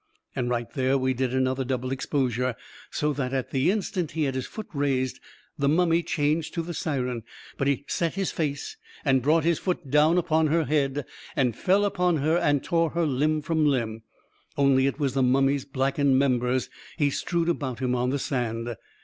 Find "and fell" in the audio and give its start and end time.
11.35-11.85